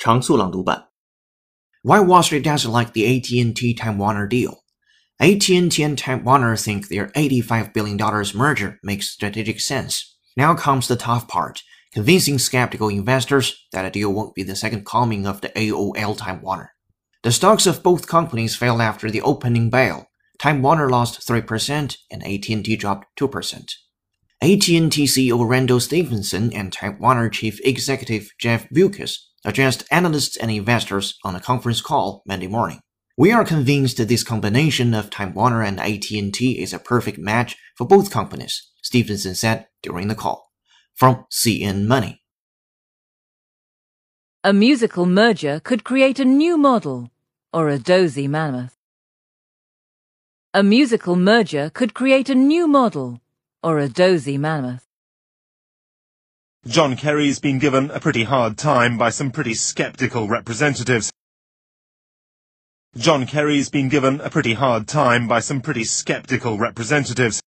[0.00, 0.88] 常速朗读版。
[1.82, 4.64] Why Wall Street doesn't like the AT&T Time Warner deal.
[5.18, 7.98] AT&T and Time Warner think their $85 billion
[8.34, 10.16] merger makes strategic sense.
[10.38, 14.86] Now comes the tough part, convincing skeptical investors that a deal won't be the second
[14.86, 16.72] coming of the AOL Time Warner.
[17.22, 20.06] The stocks of both companies fell after the opening bell.
[20.38, 23.54] Time Warner lost 3% and AT&T dropped 2%.
[24.40, 31.18] AT&T CEO Randall Stephenson and Time Warner chief executive Jeff Bewkes addressed analysts and investors
[31.24, 32.80] on a conference call Monday morning.
[33.16, 37.56] We are convinced that this combination of Time Warner and AT&T is a perfect match
[37.76, 40.50] for both companies, Stephenson said during the call.
[40.94, 42.22] From CNN Money.
[44.42, 47.10] A musical merger could create a new model,
[47.52, 48.76] or a dozy mammoth.
[50.54, 53.20] A musical merger could create a new model,
[53.62, 54.89] or a dozy mammoth.
[56.66, 61.10] John Kerry's been given a pretty hard time by some pretty sceptical representatives.
[62.98, 67.39] John Kerry's been given a pretty hard time by some pretty sceptical representatives.